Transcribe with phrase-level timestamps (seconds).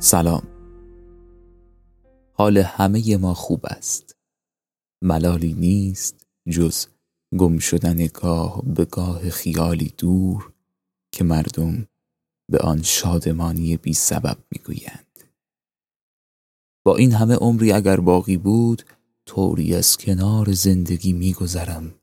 [0.00, 0.42] سلام.
[2.32, 4.16] حال همه ما خوب است.
[5.02, 6.86] ملالی نیست جز
[7.38, 10.52] گم شدن گاه به گاه خیالی دور
[11.12, 11.86] که مردم
[12.50, 15.20] به آن شادمانی بی سبب می‌گویند.
[16.84, 18.82] با این همه عمری اگر باقی بود
[19.26, 21.94] طوری از کنار زندگی میگذرم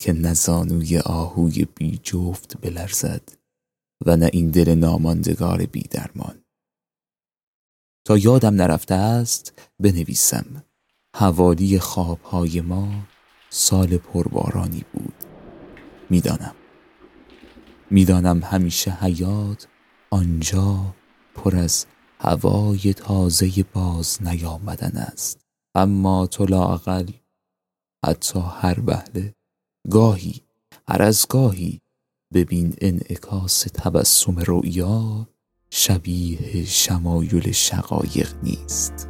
[0.00, 3.22] که نزانوی آهوی بی جفت بلرزد
[4.06, 6.45] و نه این دل ناماندگار بی درمان.
[8.06, 10.64] تا یادم نرفته است بنویسم.
[11.16, 12.88] حوالی خوابهای ما
[13.50, 15.14] سال پربارانی بود.
[16.10, 16.54] می‌دانم.
[17.90, 19.68] می‌دانم همیشه حیات
[20.10, 20.94] آنجا
[21.34, 21.86] پر از
[22.20, 25.40] هوای تازه باز نیامدن است.
[25.74, 27.10] اما تو لاقل
[28.06, 29.34] حتی هر بهله
[29.90, 30.40] گاهی
[30.88, 31.80] هر از گاهی
[32.34, 35.28] ببین انعکاس تبسم رؤیا
[35.78, 39.05] شبیه شمایل شقایق نیست.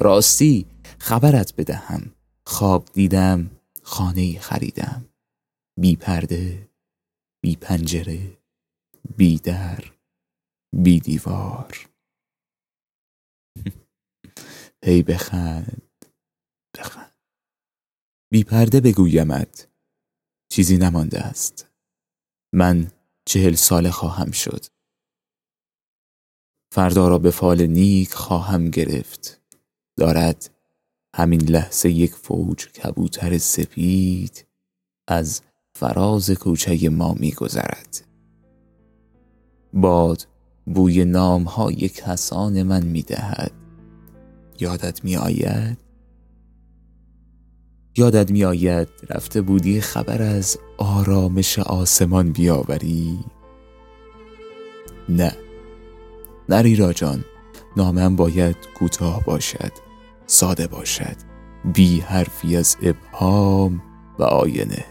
[0.00, 0.66] راستی
[0.98, 2.14] خبرت بدهم.
[2.46, 3.50] خواب دیدم
[3.82, 5.08] خانه خریدم.
[5.80, 6.68] بی پرده
[7.42, 8.38] بی پنجره
[9.16, 9.84] بی در
[10.72, 11.90] بی دیوار.
[14.84, 16.04] هی بخند
[16.78, 17.14] بخند.
[18.32, 19.68] بی پرده بگویمت
[20.52, 21.70] چیزی نمانده است.
[22.54, 22.90] من
[23.26, 24.64] چهل ساله خواهم شد.
[26.72, 29.43] فردا را به فال نیک خواهم گرفت.
[29.96, 30.50] دارد.
[31.16, 34.46] همین لحظه یک فوج کبوتر سپید
[35.08, 35.42] از
[35.78, 38.04] فراز کوچه ما میگذرد.
[39.72, 40.26] باد
[40.66, 43.52] بوی نام های کسان من می‌دهد.
[44.60, 45.78] یادت می آید؟
[47.96, 53.18] یادت می آید رفته بودی خبر از آرامش آسمان بیاوری؟
[55.08, 55.32] نه.
[56.48, 57.24] نری راجان
[57.76, 59.83] نامم باید کوتاه باشد.
[60.26, 61.16] ساده باشد.
[61.74, 63.82] بی حرفی از ابهام
[64.18, 64.84] و آینه.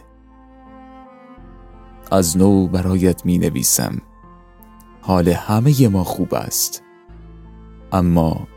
[2.12, 4.02] از نو برایت می نویسم
[5.02, 6.84] حال همه ما خوب است.
[7.92, 8.48] اما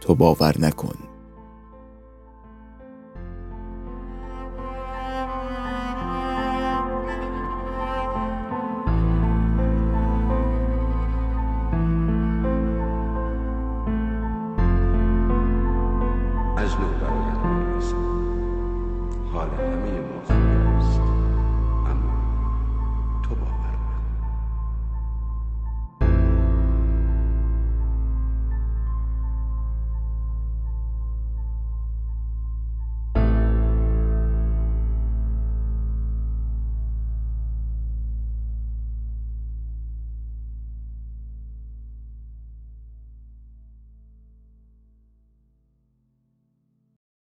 [0.00, 1.07] تو باور نکن.